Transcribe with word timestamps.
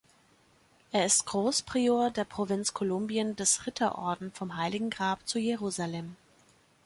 Er 0.91 1.05
ist 1.05 1.27
Großprior 1.27 2.09
der 2.09 2.23
Provinz 2.25 2.73
Kolumbien 2.73 3.35
des 3.35 3.67
Ritterorden 3.67 4.31
vom 4.31 4.57
Heiligen 4.57 4.89
Grab 4.89 5.27
zu 5.27 5.37
Jerusalem. 5.37 6.15